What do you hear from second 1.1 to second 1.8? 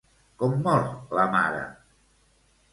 la mare?